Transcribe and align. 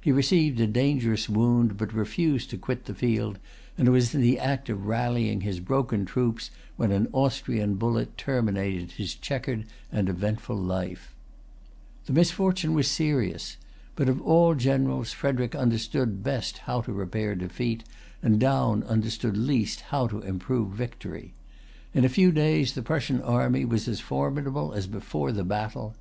He 0.00 0.10
received 0.10 0.58
a 0.58 0.66
dangerous 0.66 1.28
wound, 1.28 1.76
but 1.76 1.92
refused 1.94 2.50
to 2.50 2.58
quit 2.58 2.86
the 2.86 2.94
field, 2.96 3.38
and 3.76 3.88
was 3.92 4.12
in 4.12 4.20
the 4.20 4.36
act 4.36 4.68
of 4.68 4.86
rallying 4.86 5.42
his 5.42 5.60
broken 5.60 6.04
troops 6.04 6.50
when 6.74 6.90
an 6.90 7.06
Austrian 7.12 7.76
bullet 7.76 8.18
terminated 8.18 8.90
his 8.98 9.14
checkered 9.14 9.66
and 9.92 10.08
eventful 10.08 10.56
life.[Pg 10.56 11.14
320] 12.06 12.06
The 12.06 12.12
misfortune 12.12 12.74
was 12.74 12.88
serious. 12.88 13.56
But 13.94 14.08
of 14.08 14.20
all 14.20 14.56
generals 14.56 15.12
Frederic 15.12 15.54
understood 15.54 16.24
best 16.24 16.58
how 16.66 16.80
to 16.80 16.92
repair 16.92 17.36
defeat, 17.36 17.84
and 18.20 18.40
Daun 18.40 18.82
understood 18.82 19.36
least 19.36 19.82
how 19.92 20.08
to 20.08 20.18
improve 20.22 20.72
victory. 20.72 21.34
In 21.94 22.04
a 22.04 22.08
few 22.08 22.32
days 22.32 22.72
the 22.72 22.82
Prussian 22.82 23.22
army 23.22 23.64
was 23.64 23.86
as 23.86 24.00
formidable 24.00 24.72
as 24.72 24.88
before 24.88 25.30
the 25.30 25.44
battle. 25.44 25.94